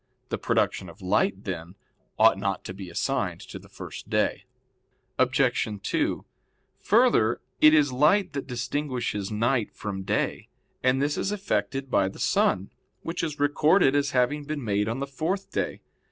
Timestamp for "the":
0.29-0.39, 3.59-3.69, 12.09-12.17, 15.01-15.05